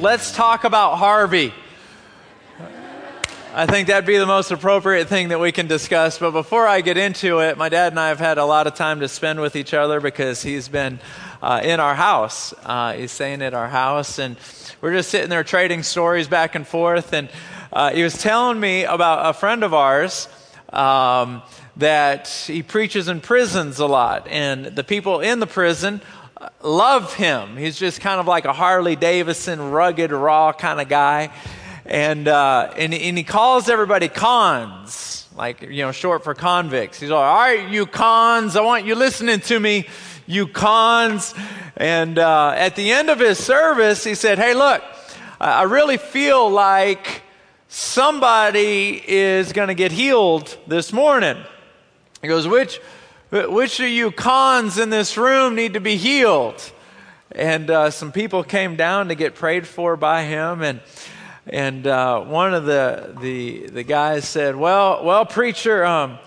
[0.00, 1.52] let's talk about Harvey.
[3.52, 6.18] I think that'd be the most appropriate thing that we can discuss.
[6.18, 8.74] But before I get into it, my dad and I have had a lot of
[8.74, 11.00] time to spend with each other because he's been
[11.42, 12.54] uh, in our house.
[12.62, 14.36] Uh, he's staying at our house, and
[14.80, 17.12] we're just sitting there trading stories back and forth.
[17.12, 17.28] And
[17.72, 20.28] uh, he was telling me about a friend of ours
[20.72, 21.42] um,
[21.78, 26.00] that he preaches in prisons a lot, and the people in the prison
[26.62, 27.56] love him.
[27.56, 31.30] He's just kind of like a Harley Davidson, rugged, raw kind of guy
[31.88, 37.00] and, uh, and, and he calls everybody cons, like, you know, short for convicts.
[37.00, 39.86] He's like, all right, you cons, I want you listening to me,
[40.26, 41.34] you cons.
[41.78, 44.82] And uh, at the end of his service, he said, hey, look,
[45.40, 47.22] I really feel like
[47.68, 51.38] somebody is going to get healed this morning.
[52.20, 52.80] He goes, which,
[53.30, 56.72] which of you cons in this room need to be healed?
[57.32, 60.62] And uh, some people came down to get prayed for by him.
[60.62, 60.80] And
[61.50, 66.18] and uh, one of the, the, the guys said, Well, well preacher, um,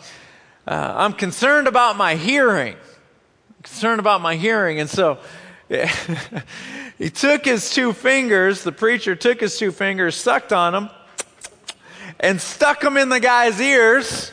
[0.67, 2.73] uh, I'm concerned about my hearing.
[2.73, 4.79] I'm concerned about my hearing.
[4.79, 5.19] And so
[6.97, 10.89] he took his two fingers, the preacher took his two fingers, sucked on them,
[12.19, 14.31] and stuck them in the guy's ears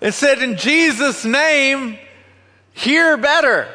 [0.00, 1.98] and said, In Jesus' name,
[2.72, 3.68] hear better.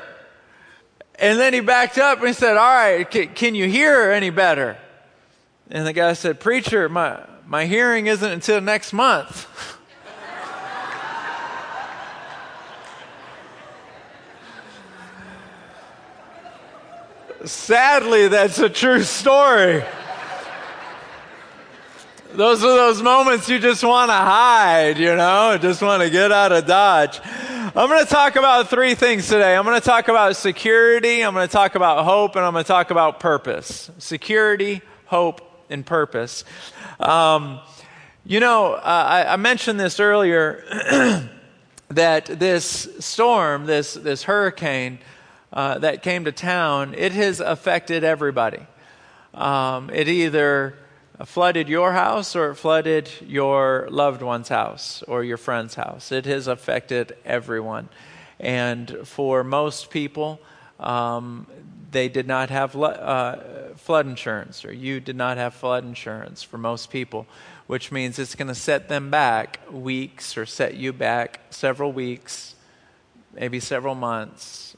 [1.16, 4.30] And then he backed up and he said, All right, can, can you hear any
[4.30, 4.78] better?
[5.70, 9.48] And the guy said, Preacher, my, my hearing isn't until next month.
[17.46, 19.84] Sadly, that's a true story.
[22.36, 26.32] Those are those moments you just want to hide, you know, just want to get
[26.32, 27.20] out of Dodge.
[27.24, 29.56] I'm going to talk about three things today.
[29.56, 32.64] I'm going to talk about security, I'm going to talk about hope, and I'm going
[32.64, 33.92] to talk about purpose.
[34.00, 36.44] Security, hope, and purpose.
[37.00, 37.60] Um,
[38.26, 40.64] you know, uh, I, I, mentioned this earlier
[41.90, 44.98] that this storm, this, this hurricane
[45.52, 48.66] uh, that came to town, it has affected everybody.
[49.36, 50.80] Um, it either
[51.26, 56.12] flooded your house or it flooded your loved one's house or your friend's house.
[56.12, 57.90] It has affected everyone.
[58.40, 60.40] And for most people,
[60.80, 61.48] um,
[61.92, 63.38] they did not have uh,
[63.76, 67.28] flood insurance, or you did not have flood insurance for most people,
[67.68, 72.56] which means it's going to set them back weeks or set you back several weeks,
[73.34, 74.76] maybe several months,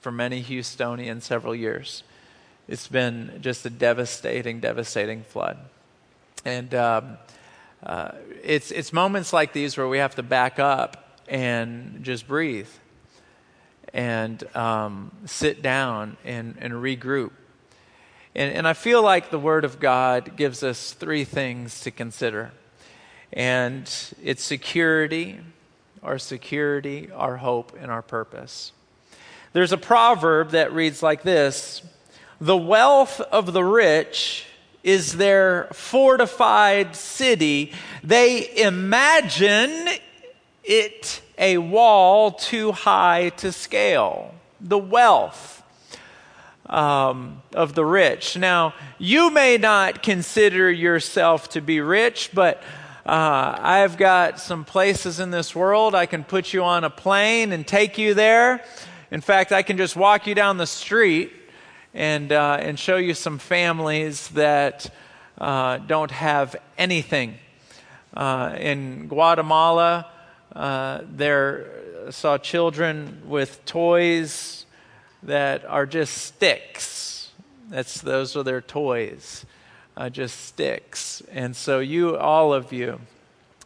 [0.00, 2.02] for many Houstonians, several years.
[2.66, 5.58] It's been just a devastating, devastating flood.
[6.44, 7.18] And um,
[7.82, 8.12] uh,
[8.42, 12.68] it's, it's moments like these where we have to back up and just breathe
[13.94, 17.30] and um, sit down and, and regroup.
[18.34, 22.52] And, and I feel like the Word of God gives us three things to consider.
[23.32, 23.90] And
[24.22, 25.40] it's security,
[26.02, 28.72] our security, our hope, and our purpose.
[29.52, 31.82] There's a proverb that reads like this
[32.40, 34.46] The wealth of the rich
[34.84, 37.72] is their fortified city.
[38.04, 39.88] They imagine
[40.62, 44.34] it a wall too high to scale.
[44.60, 45.62] The wealth
[46.66, 48.36] um, of the rich.
[48.36, 52.62] Now, you may not consider yourself to be rich, but
[53.06, 57.52] uh, I've got some places in this world I can put you on a plane
[57.52, 58.64] and take you there.
[59.10, 61.32] In fact, I can just walk you down the street
[61.94, 64.92] and, uh, and show you some families that
[65.38, 67.36] uh, don't have anything.
[68.12, 70.06] Uh, in Guatemala,
[70.54, 71.66] uh, there
[72.10, 74.66] saw children with toys
[75.22, 77.30] that are just sticks.
[77.70, 79.46] That's those are their toys,
[79.96, 81.22] uh, just sticks.
[81.32, 83.00] And so you, all of you,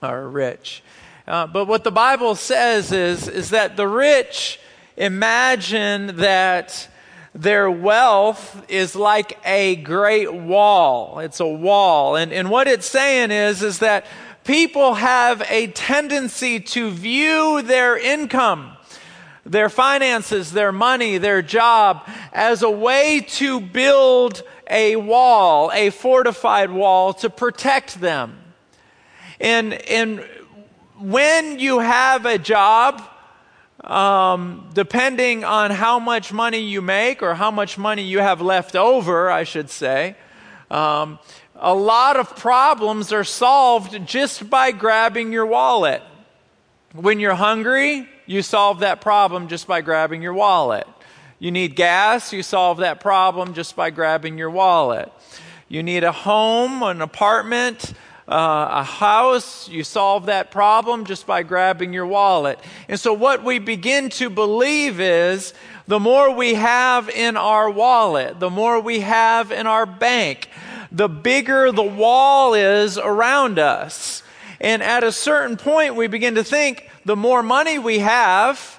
[0.03, 0.83] are rich.
[1.27, 4.61] Uh, but what the Bible says is is that the rich
[4.97, 6.88] imagine that
[7.34, 11.19] their wealth is like a great wall.
[11.20, 12.17] It's a wall.
[12.17, 14.06] And, and what it's saying is, is that
[14.44, 18.73] people have a tendency to view their income,
[19.44, 26.70] their finances, their money, their job as a way to build a wall, a fortified
[26.70, 28.38] wall to protect them.
[29.41, 30.26] And, and
[30.99, 33.02] when you have a job,
[33.88, 38.76] um, depending on how much money you make or how much money you have left
[38.76, 40.14] over, I should say,
[40.70, 41.19] um,
[41.56, 46.02] a lot of problems are solved just by grabbing your wallet.
[46.93, 50.87] When you're hungry, you solve that problem just by grabbing your wallet.
[51.38, 55.11] You need gas, you solve that problem just by grabbing your wallet.
[55.69, 57.93] You need a home, an apartment,
[58.28, 62.58] uh, a house, you solve that problem just by grabbing your wallet.
[62.86, 65.54] And so, what we begin to believe is
[65.86, 70.50] the more we have in our wallet, the more we have in our bank,
[70.92, 74.22] the bigger the wall is around us.
[74.60, 78.78] And at a certain point, we begin to think the more money we have,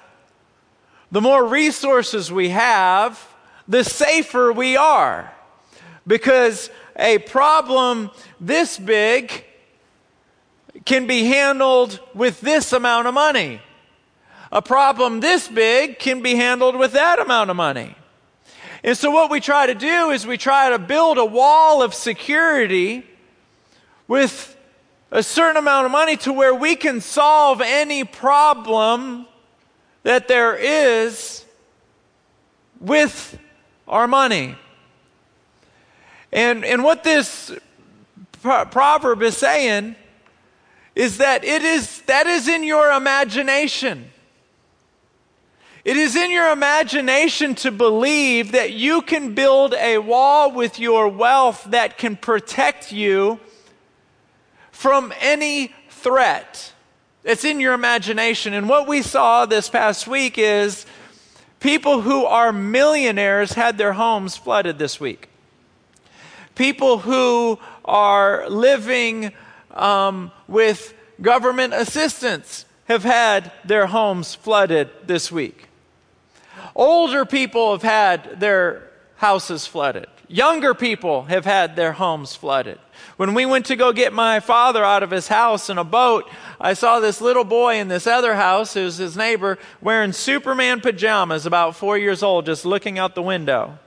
[1.12, 3.28] the more resources we have,
[3.68, 5.34] the safer we are.
[6.06, 9.44] Because a problem this big
[10.86, 13.62] can be handled with this amount of money.
[14.52, 17.96] A problem this big can be handled with that amount of money.
[18.84, 21.94] And so, what we try to do is we try to build a wall of
[21.94, 23.06] security
[24.08, 24.56] with
[25.12, 29.28] a certain amount of money to where we can solve any problem
[30.04, 31.44] that there is
[32.80, 33.38] with
[33.88, 34.56] our money.
[36.32, 37.52] And, and what this
[38.42, 39.96] proverb is saying
[40.96, 44.12] is that it is that is in your imagination.
[45.86, 51.08] It is in your imagination to believe that you can build a wall with your
[51.08, 53.40] wealth that can protect you
[54.72, 56.74] from any threat.
[57.24, 58.54] It's in your imagination.
[58.54, 60.86] And what we saw this past week is
[61.60, 65.30] people who are millionaires had their homes flooded this week.
[66.56, 67.58] People who
[67.90, 69.34] are living
[69.72, 75.68] um, with government assistance have had their homes flooded this week.
[76.76, 80.08] Older people have had their houses flooded.
[80.28, 82.80] Younger people have had their homes flooded.
[83.18, 86.30] When we went to go get my father out of his house in a boat,
[86.62, 91.46] I saw this little boy in this other house, who's his neighbor, wearing Superman pajamas,
[91.46, 93.80] about four years old, just looking out the window,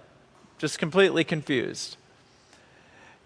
[0.58, 1.96] just completely confused.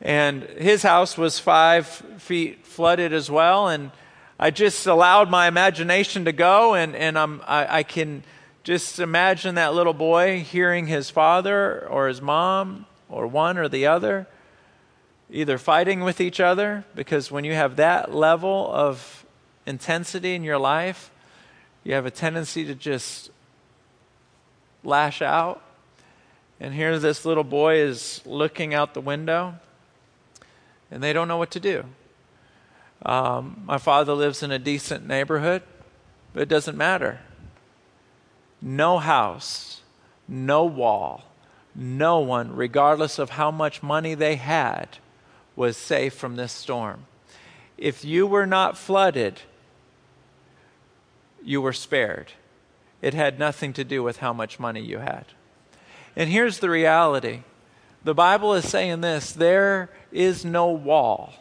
[0.00, 1.86] And his house was five
[2.18, 3.68] feet flooded as well.
[3.68, 3.90] And
[4.38, 8.22] I just allowed my imagination to go, and, and I'm, I, I can
[8.64, 13.86] just imagine that little boy hearing his father or his mom or one or the
[13.86, 14.26] other
[15.30, 19.26] either fighting with each other, because when you have that level of
[19.66, 21.10] intensity in your life,
[21.82, 23.30] you have a tendency to just
[24.84, 25.62] lash out.
[26.60, 29.54] And here this little boy is looking out the window
[30.90, 31.84] and they don't know what to do.
[33.04, 35.62] Um, my father lives in a decent neighborhood,
[36.32, 37.20] but it doesn't matter.
[38.62, 39.82] No house,
[40.26, 41.24] no wall,
[41.74, 44.98] no one, regardless of how much money they had,
[45.54, 47.06] was safe from this storm.
[47.76, 49.42] If you were not flooded,
[51.42, 52.32] you were spared.
[53.02, 55.26] It had nothing to do with how much money you had.
[56.16, 57.42] And here's the reality
[58.06, 61.34] the Bible is saying this there is no wall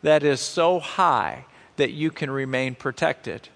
[0.00, 1.44] that is so high
[1.76, 3.50] that you can remain protected.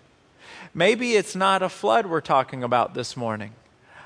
[0.75, 3.53] Maybe it's not a flood we're talking about this morning.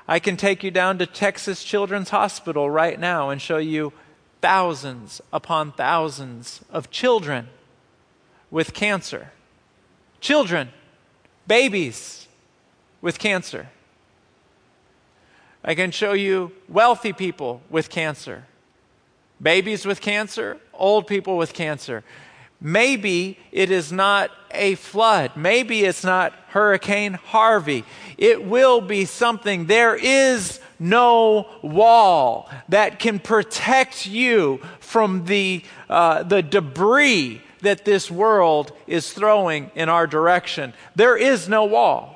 [0.07, 3.93] I can take you down to Texas Children's Hospital right now and show you
[4.41, 7.49] thousands upon thousands of children
[8.53, 9.33] with cancer.
[10.21, 10.69] Children,
[11.49, 12.29] babies
[13.01, 13.71] with cancer.
[15.65, 18.45] I can show you wealthy people with cancer,
[19.41, 22.05] babies with cancer, old people with cancer.
[22.61, 25.33] Maybe it is not a flood.
[25.37, 27.85] Maybe it's not Hurricane Harvey.
[28.19, 29.67] It will be something.
[29.67, 38.11] There is no wall that can protect you from the, uh, the debris that this
[38.11, 40.75] world is throwing in our direction.
[40.95, 42.14] There is no wall.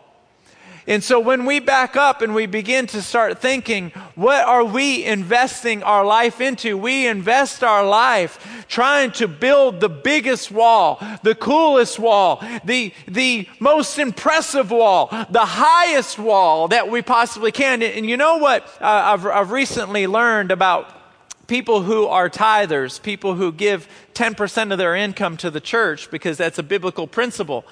[0.89, 5.05] And so when we back up and we begin to start thinking, what are we
[5.05, 6.79] investing our life into?
[6.79, 13.47] We invest our life trying to build the biggest wall, the coolest wall, the, the
[13.61, 17.83] most impressive wall, the highest wall that we possibly can.
[17.83, 20.91] And you know what uh, I've, I've recently learned about
[21.49, 26.39] people who are tithers, people who give 10% of their income to the church because
[26.39, 27.67] that's a biblical principle.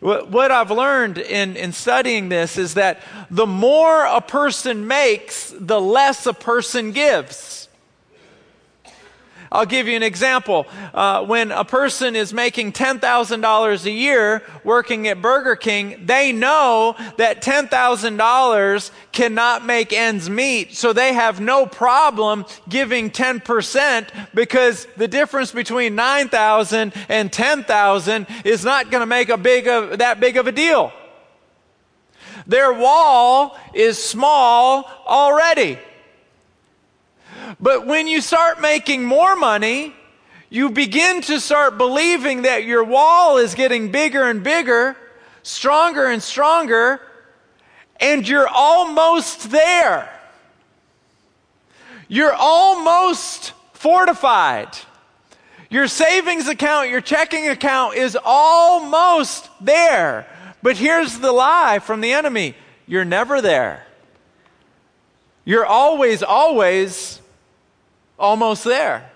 [0.00, 5.80] What I've learned in, in studying this is that the more a person makes, the
[5.80, 7.68] less a person gives.
[9.54, 10.66] I'll give you an example.
[10.92, 16.96] Uh, when a person is making $10,000 a year working at Burger King, they know
[17.18, 25.06] that $10,000 cannot make ends meet, so they have no problem giving 10% because the
[25.06, 30.36] difference between 9,000 and 10,000 is not going to make a big of, that big
[30.36, 30.92] of a deal.
[32.48, 35.78] Their wall is small already.
[37.60, 39.94] But when you start making more money,
[40.50, 44.96] you begin to start believing that your wall is getting bigger and bigger,
[45.42, 47.00] stronger and stronger,
[48.00, 50.10] and you're almost there.
[52.08, 54.68] You're almost fortified.
[55.70, 60.26] Your savings account, your checking account is almost there.
[60.62, 62.54] But here's the lie from the enemy
[62.86, 63.84] you're never there.
[65.44, 67.20] You're always, always
[68.18, 69.10] almost there.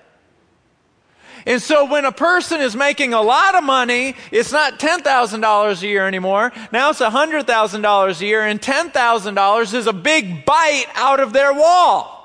[1.47, 5.87] And so when a person is making a lot of money, it's not $10,000 a
[5.87, 6.52] year anymore.
[6.73, 12.19] Now it's $100,000 a year, and $10,000 is a big bite out of their wall.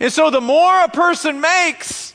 [0.00, 2.14] And so the more a person makes,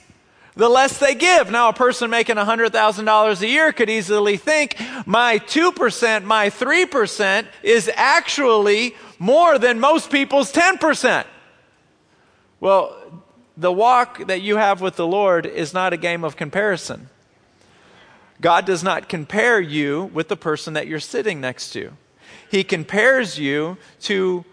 [0.55, 1.49] the less they give.
[1.49, 7.89] Now, a person making $100,000 a year could easily think my 2%, my 3% is
[7.95, 11.25] actually more than most people's 10%.
[12.63, 12.95] Well,
[13.57, 17.09] the walk that you have with the Lord is not a game of comparison.
[18.39, 21.91] God does not compare you with the person that you're sitting next to.
[22.49, 24.45] He compares you to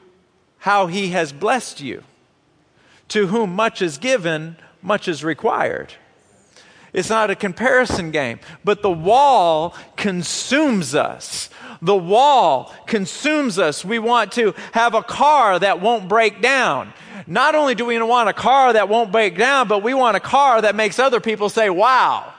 [0.59, 2.03] how He has blessed you.
[3.11, 5.95] To whom much is given, much is required.
[6.93, 11.49] It's not a comparison game, but the wall consumes us.
[11.83, 13.85] The wall consumes us.
[13.85, 16.93] We want to have a car that won't break down.
[17.27, 20.21] Not only do we want a car that won't break down, but we want a
[20.21, 22.33] car that makes other people say, wow.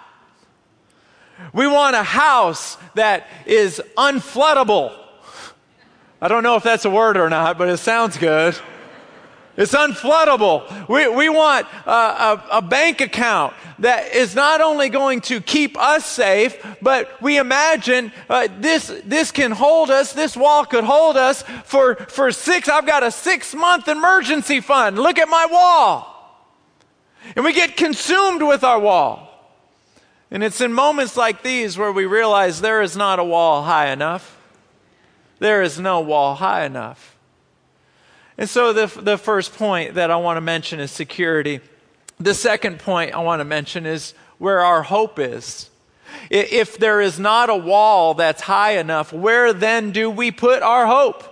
[1.53, 4.95] We want a house that is unfloodable.
[6.21, 8.55] I don't know if that's a word or not, but it sounds good.
[9.57, 10.87] It's unfloodable.
[10.87, 15.77] We, we want a, a, a, bank account that is not only going to keep
[15.77, 21.17] us safe, but we imagine uh, this, this can hold us, this wall could hold
[21.17, 24.97] us for, for six, I've got a six month emergency fund.
[24.97, 26.07] Look at my wall.
[27.35, 29.27] And we get consumed with our wall.
[30.31, 33.91] And it's in moments like these where we realize there is not a wall high
[33.91, 34.37] enough.
[35.39, 37.10] There is no wall high enough.
[38.41, 41.59] And so the, the first point that I want to mention is security.
[42.19, 45.69] The second point I want to mention is where our hope is.
[46.31, 50.87] If there is not a wall that's high enough, where then do we put our
[50.87, 51.23] hope?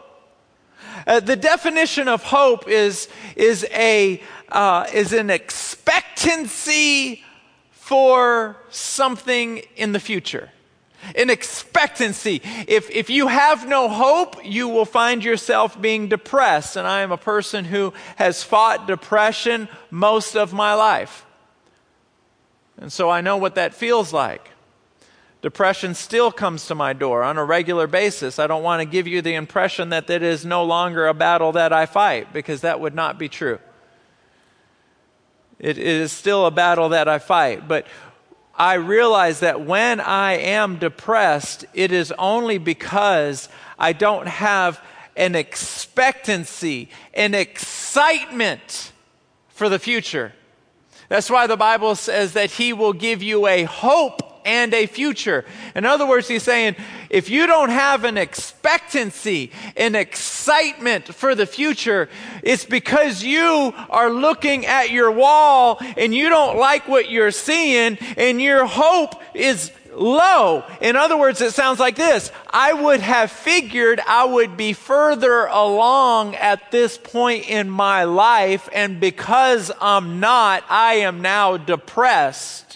[1.08, 7.24] Uh, the definition of hope is, is, a, uh, is an expectancy
[7.72, 10.52] for something in the future
[11.16, 12.42] an expectancy.
[12.68, 16.76] If, if you have no hope, you will find yourself being depressed.
[16.76, 21.26] And I am a person who has fought depression most of my life.
[22.78, 24.52] And so I know what that feels like.
[25.42, 28.40] Depression still comes to my door on a regular basis.
[28.40, 31.54] I don't want to give you the impression that it is no longer a battle
[31.54, 33.60] that I fight, because that would not be true.
[35.60, 37.68] It is still a battle that I fight.
[37.68, 37.88] But
[38.60, 43.48] I realize that when I am depressed, it is only because
[43.80, 44.84] I don't have
[45.16, 48.92] an expectancy, an excitement
[49.48, 50.34] for the future.
[51.08, 55.46] That's why the Bible says that He will give you a hope and a future.
[55.76, 56.76] In other words, he's saying,
[57.12, 62.10] if you don't have an expectancy, an excitement for the future,
[62.42, 68.00] it's because you are looking at your wall and you don't like what you're seeing
[68.18, 70.64] and your hope is low.
[70.82, 72.32] In other words, it sounds like this.
[72.50, 78.70] I would have figured I would be further along at this point in my life,
[78.74, 82.69] and because I'm not, I am now depressed.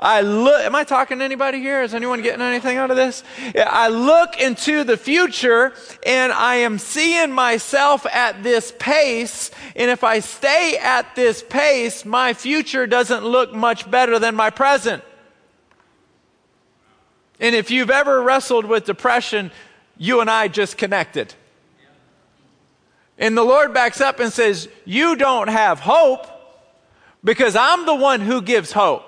[0.00, 1.82] I look, am I talking to anybody here?
[1.82, 3.24] Is anyone getting anything out of this?
[3.56, 5.72] I look into the future
[6.06, 9.50] and I am seeing myself at this pace.
[9.74, 14.50] And if I stay at this pace, my future doesn't look much better than my
[14.50, 15.02] present.
[17.40, 19.50] And if you've ever wrestled with depression,
[19.96, 21.34] you and I just connected.
[23.18, 26.28] And the Lord backs up and says, You don't have hope
[27.24, 29.07] because I'm the one who gives hope.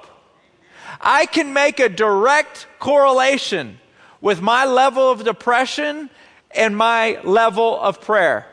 [1.00, 3.78] I can make a direct correlation
[4.20, 6.10] with my level of depression
[6.50, 8.46] and my level of prayer.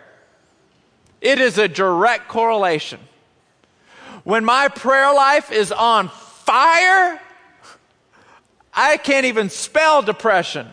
[1.20, 3.00] It is a direct correlation.
[4.24, 7.20] When my prayer life is on fire,
[8.74, 10.68] I can't even spell depression.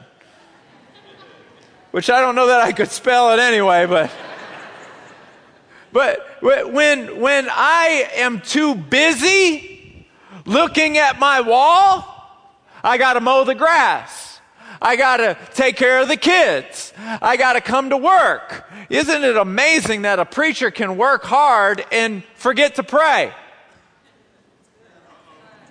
[1.90, 4.10] Which I don't know that I could spell it anyway, but
[5.92, 9.73] but when when I am too busy
[10.44, 12.10] looking at my wall,
[12.82, 14.40] I got to mow the grass.
[14.80, 16.92] I got to take care of the kids.
[16.98, 18.70] I got to come to work.
[18.90, 23.32] Isn't it amazing that a preacher can work hard and forget to pray?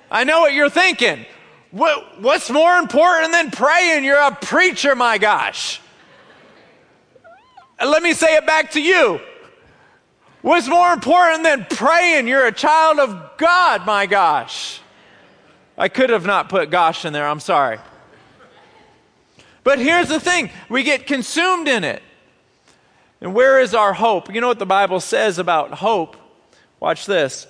[0.10, 1.26] I know what you're thinking.
[1.72, 4.04] What, what's more important than praying?
[4.04, 5.82] You're a preacher, my gosh.
[7.84, 9.20] Let me say it back to you.
[10.44, 12.28] What's more important than praying?
[12.28, 14.82] You're a child of God, my gosh.
[15.78, 17.80] I could have not put gosh in there, I'm sorry.
[19.64, 22.04] But here's the thing we get consumed in it.
[23.22, 24.34] And where is our hope?
[24.36, 26.18] You know what the Bible says about hope?
[26.82, 27.48] Watch this.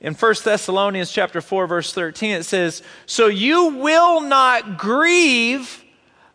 [0.00, 5.84] In 1 Thessalonians chapter 4 verse 13 it says, "So you will not grieve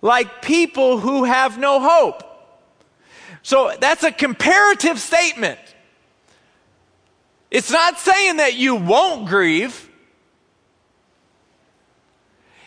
[0.01, 2.24] like people who have no hope."
[3.43, 5.60] So that's a comparative statement.
[7.51, 9.89] It's not saying that you won't grieve.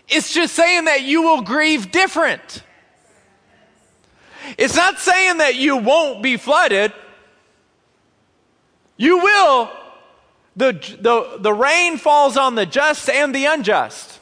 [0.06, 2.62] It's just saying that you will grieve different.
[4.58, 6.92] It's not saying that you won't be flooded.
[8.98, 9.70] You will.
[10.56, 14.20] The, the, the rain falls on the just and the unjust.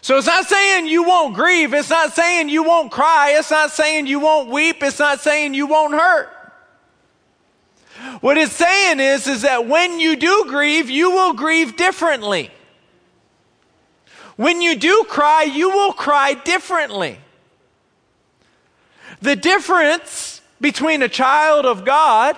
[0.00, 1.72] So it's not saying you won't grieve.
[1.72, 3.34] It's not saying you won't cry.
[3.38, 4.82] It's not saying you won't weep.
[4.82, 6.30] It's not saying you won't hurt.
[8.20, 12.50] What it's saying is, is that when you do grieve, you will grieve differently.
[14.36, 17.18] When you do cry, you will cry differently.
[19.20, 22.36] The difference between a child of God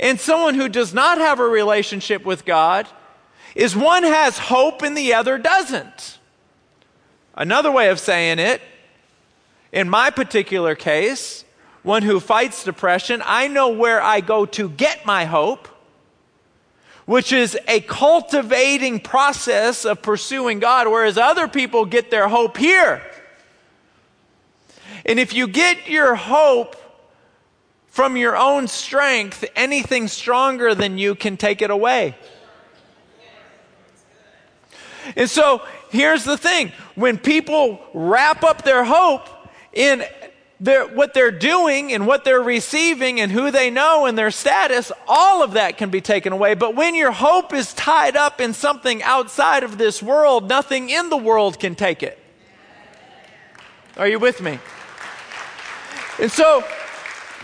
[0.00, 2.88] and someone who does not have a relationship with God
[3.54, 6.18] is one has hope and the other doesn't.
[7.34, 8.60] Another way of saying it,
[9.72, 11.44] in my particular case,
[11.82, 15.68] one who fights depression, I know where I go to get my hope
[17.10, 23.02] which is a cultivating process of pursuing God, whereas other people get their hope here.
[25.04, 26.76] And if you get your hope
[27.88, 32.16] from your own strength, anything stronger than you can take it away.
[35.16, 39.28] And so here's the thing when people wrap up their hope
[39.72, 40.04] in
[40.60, 44.92] their, what they're doing and what they're receiving and who they know and their status,
[45.08, 46.54] all of that can be taken away.
[46.54, 51.08] But when your hope is tied up in something outside of this world, nothing in
[51.08, 52.18] the world can take it.
[53.96, 54.58] Are you with me?
[56.20, 56.62] And so,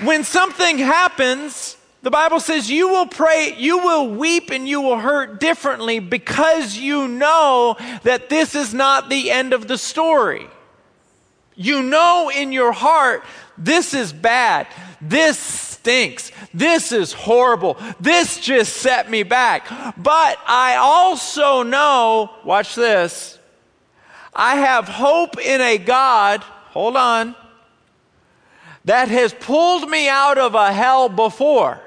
[0.02, 4.98] when something happens, the Bible says you will pray, you will weep, and you will
[4.98, 10.46] hurt differently because you know that this is not the end of the story.
[11.57, 13.25] You know in your heart,
[13.57, 14.69] this is bad.
[15.01, 16.31] This stinks.
[16.53, 17.79] This is horrible.
[17.99, 19.69] This just set me back.
[19.97, 23.38] But I also know, watch this,
[24.35, 27.35] I have hope in a God, hold on,
[28.85, 31.81] that has pulled me out of a hell before.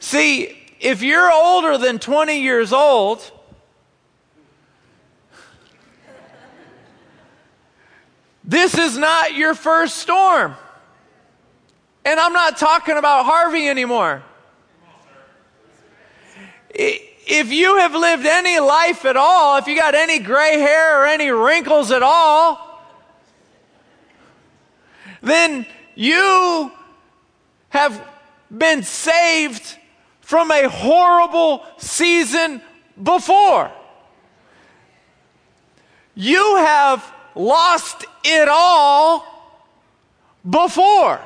[0.00, 3.32] See, if you're older than 20 years old,
[8.48, 10.56] This is not your first storm.
[12.06, 14.22] And I'm not talking about Harvey anymore.
[16.70, 21.06] If you have lived any life at all, if you got any gray hair or
[21.06, 22.82] any wrinkles at all,
[25.20, 26.72] then you
[27.68, 28.02] have
[28.56, 29.76] been saved
[30.22, 32.62] from a horrible season
[33.02, 33.70] before.
[36.14, 39.24] You have lost it all
[40.48, 41.20] before.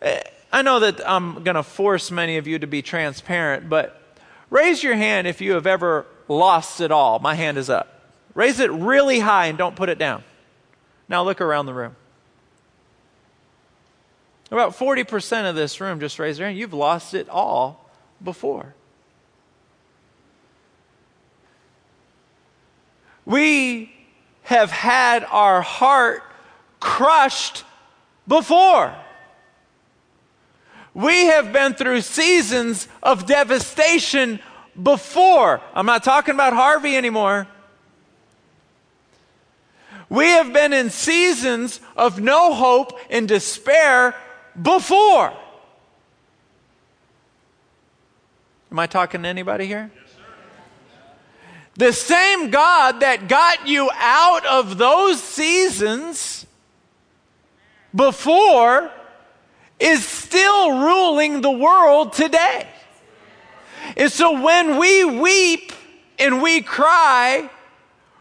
[0.00, 4.00] Eh, I know that I'm going to force many of you to be transparent, but
[4.48, 7.18] raise your hand if you have ever lost it all.
[7.18, 8.10] My hand is up.
[8.34, 10.24] Raise it really high and don't put it down.
[11.08, 11.94] Now look around the room.
[14.50, 16.58] About 40% of this room just raise their hand.
[16.58, 17.90] You've lost it all
[18.22, 18.74] before.
[23.26, 23.92] We
[24.44, 26.22] have had our heart
[26.80, 27.64] crushed
[28.26, 28.94] before.
[30.94, 34.40] We have been through seasons of devastation
[34.80, 35.60] before.
[35.74, 37.46] I'm not talking about Harvey anymore.
[40.08, 44.14] We have been in seasons of no hope and despair
[44.60, 45.32] before.
[48.70, 49.90] Am I talking to anybody here?
[51.76, 56.46] The same God that got you out of those seasons
[57.94, 58.90] before
[59.78, 62.66] is still ruling the world today.
[63.96, 65.72] And so when we weep
[66.18, 67.50] and we cry,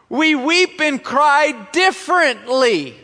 [0.10, 2.96] we weep and cry differently.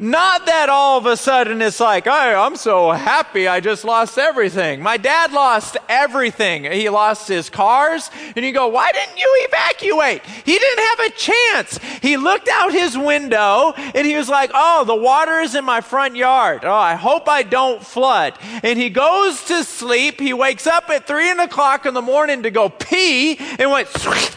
[0.00, 4.16] Not that all of a sudden it's like, oh, I'm so happy I just lost
[4.16, 4.80] everything.
[4.80, 6.70] My dad lost everything.
[6.70, 8.08] He lost his cars.
[8.36, 10.24] And you go, why didn't you evacuate?
[10.24, 11.78] He didn't have a chance.
[12.00, 15.80] He looked out his window and he was like, oh, the water is in my
[15.80, 16.64] front yard.
[16.64, 18.38] Oh, I hope I don't flood.
[18.62, 20.20] And he goes to sleep.
[20.20, 23.88] He wakes up at three o'clock in the morning to go pee and went,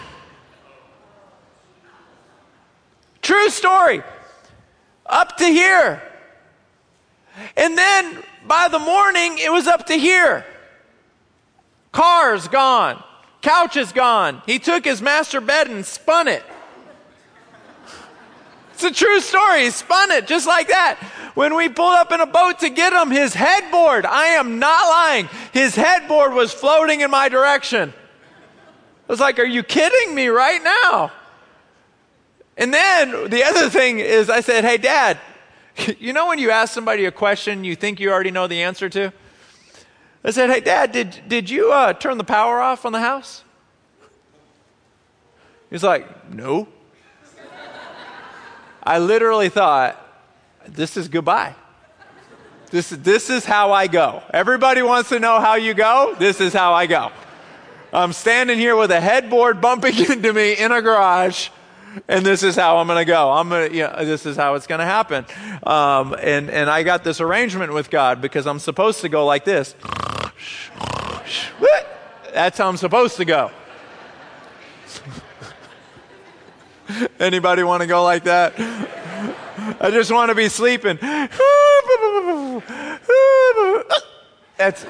[3.21, 4.01] True story
[5.11, 6.01] up to here.
[7.55, 10.45] And then by the morning, it was up to here.
[11.91, 13.03] Cars gone.
[13.41, 14.41] Couch is gone.
[14.45, 16.43] He took his master bed and spun it.
[18.73, 19.65] It's a true story.
[19.65, 20.97] He spun it just like that.
[21.35, 24.89] When we pulled up in a boat to get him, his headboard, I am not
[24.89, 27.93] lying, his headboard was floating in my direction.
[27.93, 31.11] I was like, Are you kidding me right now?
[32.57, 35.17] And then the other thing is, I said, Hey, Dad,
[35.99, 38.89] you know when you ask somebody a question you think you already know the answer
[38.89, 39.13] to?
[40.23, 43.43] I said, Hey, Dad, did, did you uh, turn the power off on the house?
[45.69, 46.67] He's like, No.
[48.83, 49.97] I literally thought,
[50.67, 51.55] This is goodbye.
[52.71, 54.23] This, this is how I go.
[54.33, 56.15] Everybody wants to know how you go.
[56.17, 57.11] This is how I go.
[57.91, 61.49] I'm standing here with a headboard bumping into me in a garage
[62.07, 63.31] and this is how I'm going to go.
[63.31, 65.25] I'm going to, you know, this is how it's going to happen.
[65.63, 69.45] Um, and, and I got this arrangement with God because I'm supposed to go like
[69.45, 69.75] this.
[72.33, 73.51] That's how I'm supposed to go.
[77.19, 78.53] Anybody want to go like that?
[79.79, 80.97] I just want to be sleeping.
[84.57, 84.85] That's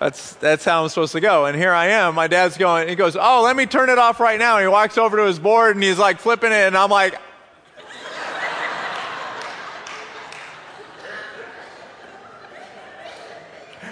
[0.00, 1.46] that's, that's how I'm supposed to go.
[1.46, 2.14] And here I am.
[2.14, 4.56] My dad's going, he goes, Oh, let me turn it off right now.
[4.56, 6.66] And he walks over to his board and he's like flipping it.
[6.66, 7.18] And I'm like,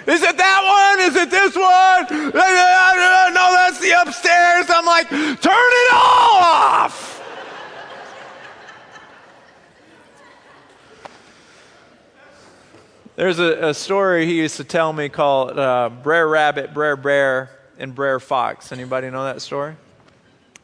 [0.07, 1.05] Is it that one?
[1.09, 2.33] Is it this one?
[3.27, 4.65] No, that's the upstairs.
[4.69, 7.06] I'm like, turn it off.
[13.17, 17.49] There's a, a, story he used to tell me called uh, Brer Rabbit, Brer Bear,
[17.79, 18.71] and Brer Fox.
[18.71, 19.75] Anybody know that story?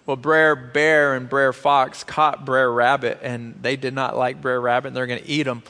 [0.05, 4.61] Well, Brer Bear and Brer Fox caught Brer Rabbit, and they did not like Brer
[4.61, 5.63] Rabbit, and they're going to eat him.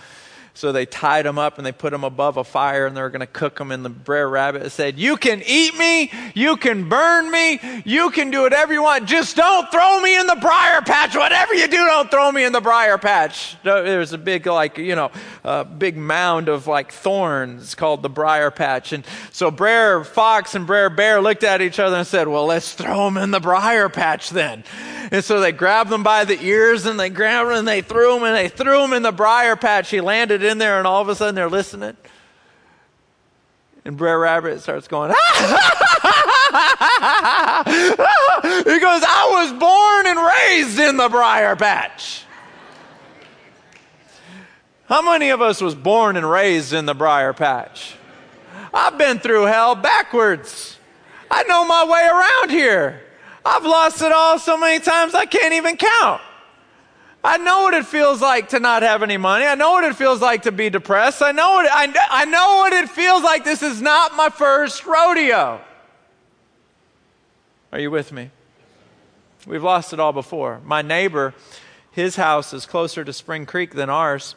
[0.55, 3.09] So they tied him up and they put him above a fire and they were
[3.09, 3.71] going to cook him.
[3.71, 8.29] And the Brer Rabbit said, You can eat me, you can burn me, you can
[8.29, 9.07] do whatever you want.
[9.07, 11.15] Just don't throw me in the briar patch.
[11.15, 13.57] Whatever you do, don't throw me in the briar patch.
[13.63, 15.09] There's a big, like, you know,
[15.43, 18.93] a big mound of like thorns called the briar patch.
[18.93, 22.73] And so Brer Fox and Brer Bear looked at each other and said, Well, let's
[22.73, 24.63] throw him in the briar patch then.
[25.11, 28.17] And so they grabbed him by the ears and they grabbed him and they threw
[28.17, 29.89] him and they threw him in the briar patch.
[29.89, 31.95] He landed in there and all of a sudden they're listening.
[33.85, 36.23] And Brer Rabbit starts going, ah,
[38.63, 42.23] he goes, I was born and raised in the briar patch.
[44.85, 47.95] How many of us was born and raised in the briar patch?
[48.73, 50.77] I've been through hell backwards.
[51.29, 53.01] I know my way around here.
[53.45, 56.21] I've lost it all so many times I can't even count.
[57.23, 59.45] I know what it feels like to not have any money.
[59.45, 61.21] I know what it feels like to be depressed.
[61.21, 63.45] I know what, I, I know what it feels like.
[63.45, 65.61] This is not my first rodeo.
[67.71, 68.29] Are you with me?
[69.47, 70.59] We've lost it all before.
[70.65, 71.33] My neighbor,
[71.91, 74.35] his house is closer to Spring Creek than ours.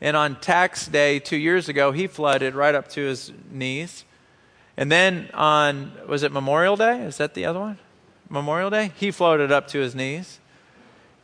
[0.00, 4.04] And on tax day two years ago, he flooded right up to his knees.
[4.76, 7.02] And then on, was it Memorial Day?
[7.02, 7.78] Is that the other one?
[8.28, 8.92] Memorial Day?
[8.96, 10.40] He floated up to his knees.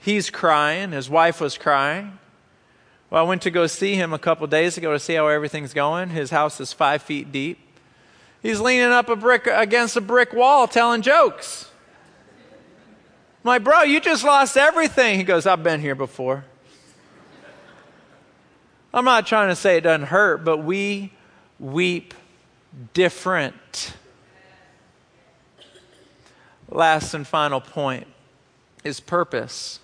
[0.01, 0.93] He's crying.
[0.93, 2.19] His wife was crying.
[3.11, 5.75] Well, I went to go see him a couple days ago to see how everything's
[5.75, 6.11] going.
[6.11, 7.59] His house is five feet deep.
[8.43, 11.71] He's leaning up a brick against a brick wall telling jokes.
[13.45, 15.19] I'm like, bro, you just lost everything.
[15.19, 16.45] He goes, I've been here before.
[18.93, 21.13] I'm not trying to say it doesn't hurt, but we
[21.59, 22.15] weep
[22.95, 23.95] different.
[26.69, 28.07] Last and final point
[28.83, 29.81] is purpose.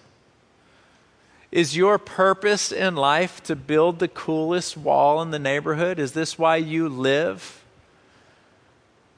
[1.57, 5.99] Is your purpose in life to build the coolest wall in the neighborhood?
[5.99, 7.65] Is this why you live?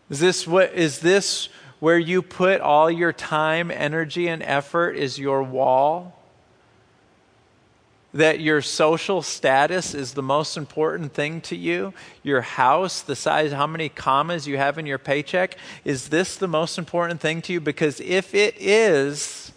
[0.09, 1.49] Is this what is this
[1.81, 6.15] where you put all your time, energy and effort is your wall?
[8.15, 11.93] that your social status is the most important thing to you?
[12.23, 15.57] Your house, the size, how many commas you have in your paycheck?
[15.85, 17.61] Is this the most important thing to you?
[17.61, 19.53] Because if it is,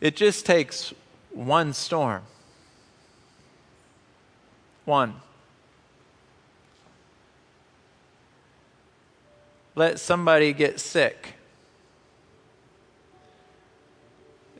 [0.00, 0.92] it just takes
[1.32, 2.22] one storm.
[4.84, 5.14] One.
[9.74, 11.34] Let somebody get sick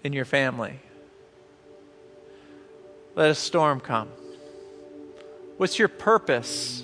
[0.05, 0.79] in your family.
[3.15, 4.09] Let a storm come.
[5.57, 6.83] What's your purpose?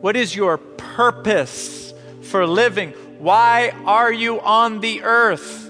[0.00, 2.92] What is your purpose for living?
[3.18, 5.69] Why are you on the earth?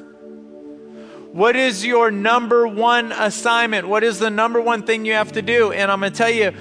[1.32, 3.86] What is your number one assignment?
[3.86, 5.70] What is the number one thing you have to do?
[5.70, 6.52] And I'm going to tell you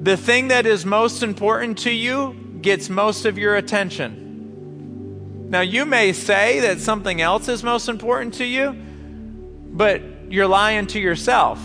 [0.00, 5.50] the thing that is most important to you gets most of your attention.
[5.50, 10.86] Now, you may say that something else is most important to you, but you're lying
[10.88, 11.60] to yourself.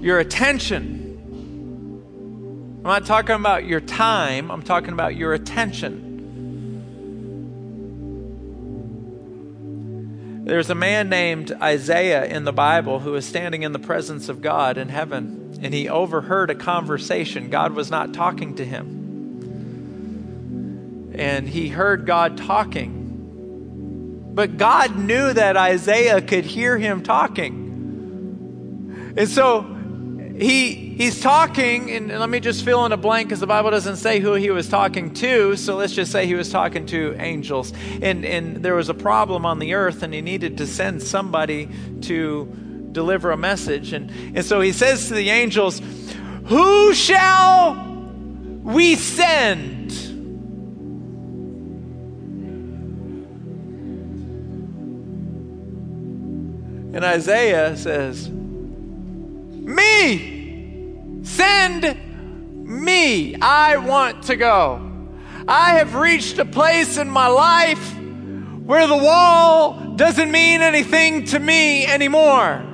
[0.00, 1.02] Your attention.
[2.78, 6.05] I'm not talking about your time, I'm talking about your attention.
[10.46, 14.40] There's a man named Isaiah in the Bible who was standing in the presence of
[14.40, 17.50] God in heaven, and he overheard a conversation.
[17.50, 18.96] God was not talking to him
[21.16, 23.04] and he heard God talking.
[24.34, 27.64] But God knew that Isaiah could hear him talking.
[29.16, 29.75] And so
[30.38, 33.96] he he's talking, and let me just fill in a blank because the Bible doesn't
[33.96, 35.56] say who he was talking to.
[35.56, 37.72] So let's just say he was talking to angels.
[38.02, 41.68] And and there was a problem on the earth, and he needed to send somebody
[42.02, 42.46] to
[42.96, 43.92] deliver a message.
[43.92, 45.82] And, and so he says to the angels,
[46.46, 47.74] Who shall
[48.62, 49.92] we send?
[56.94, 58.30] And Isaiah says,
[59.66, 61.24] Me!
[61.24, 61.98] Send
[62.68, 63.34] me!
[63.34, 64.80] I want to go.
[65.48, 67.98] I have reached a place in my life
[68.64, 72.64] where the wall doesn't mean anything to me anymore.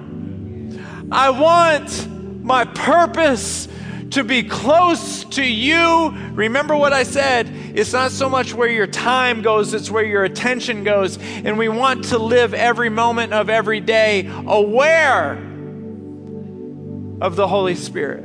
[1.11, 3.69] I want my purpose
[4.11, 6.11] to be close to you.
[6.35, 7.49] Remember what I said.
[7.75, 11.19] It's not so much where your time goes, it's where your attention goes.
[11.19, 15.52] And we want to live every moment of every day aware
[17.23, 18.25] of the Holy Spirit,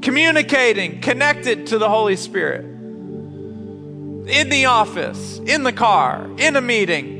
[0.00, 2.64] communicating, connected to the Holy Spirit.
[2.64, 7.18] In the office, in the car, in a meeting,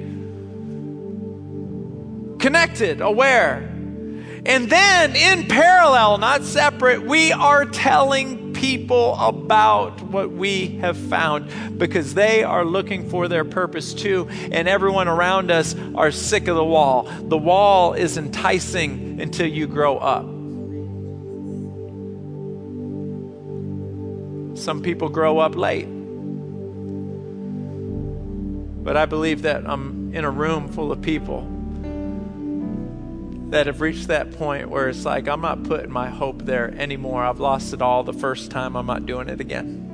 [2.41, 3.59] connected, aware.
[4.47, 11.51] And then in parallel, not separate, we are telling people about what we have found
[11.79, 14.29] because they are looking for their purpose too.
[14.53, 17.05] And everyone around us are sick of the wall.
[17.05, 20.25] The wall is enticing until you grow up.
[24.59, 25.87] Some people grow up late.
[28.85, 31.60] But I believe that I'm in a room full of people
[33.51, 37.25] that have reached that point where it's like, I'm not putting my hope there anymore.
[37.25, 38.77] I've lost it all the first time.
[38.77, 39.89] I'm not doing it again.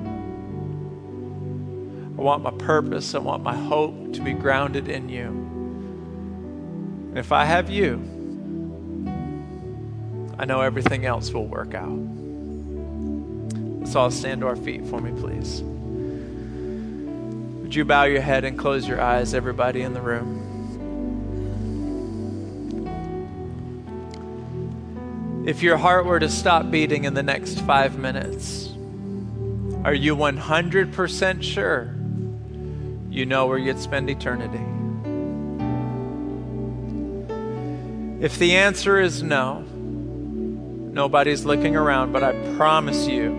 [2.19, 5.27] I want my purpose, I want my hope to be grounded in you.
[7.11, 7.97] And if I have you,
[10.39, 11.99] I know everything else will work out.
[13.81, 15.63] Let's all stand to our feet for me, please.
[17.63, 20.46] Would you bow your head and close your eyes, everybody in the room?
[25.47, 28.75] If your heart were to stop beating in the next five minutes,
[29.85, 31.95] are you 100% sure
[33.09, 34.59] you know where you'd spend eternity?
[38.21, 43.31] If the answer is no, nobody's looking around, but I promise you,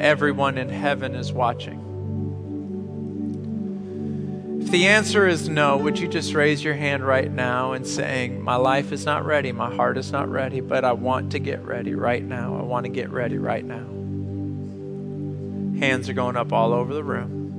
[0.00, 1.85] everyone in heaven is watching.
[4.76, 8.56] The answer is no, would you just raise your hand right now and saying, My
[8.56, 11.94] life is not ready, my heart is not ready, but I want to get ready
[11.94, 12.58] right now.
[12.58, 13.86] I want to get ready right now.
[15.80, 17.54] Hands are going up all over the room.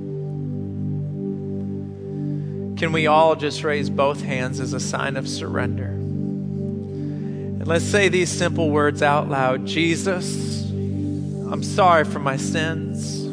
[2.78, 5.88] Can we all just raise both hands as a sign of surrender?
[5.88, 13.26] And let's say these simple words out loud Jesus, I'm sorry for my sins.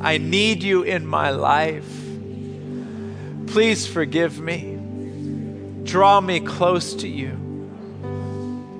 [0.00, 2.01] I need you in my life.
[3.52, 4.78] Please forgive me.
[5.84, 7.38] Draw me close to you.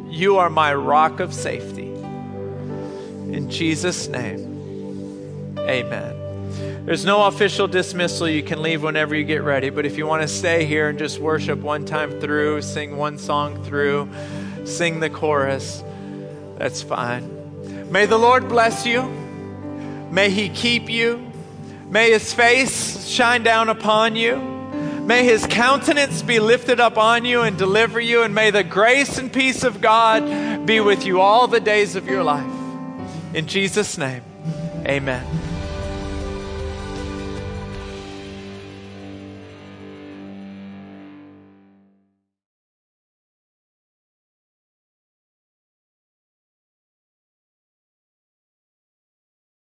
[0.08, 1.92] You are my rock of safety.
[1.92, 6.86] In Jesus' name, amen.
[6.86, 8.26] There's no official dismissal.
[8.26, 9.68] You can leave whenever you get ready.
[9.68, 13.18] But if you want to stay here and just worship one time through, sing one
[13.18, 14.08] song through,
[14.64, 15.84] sing the chorus,
[16.56, 17.90] that's fine.
[17.92, 19.02] May the Lord bless you.
[20.10, 21.30] May He keep you.
[21.90, 24.51] May His face shine down upon you.
[25.06, 28.22] May His countenance be lifted up on you and deliver you.
[28.22, 32.06] And may the grace and peace of God be with you all the days of
[32.06, 32.50] your life.
[33.34, 34.22] In Jesus' name,
[34.86, 35.51] amen.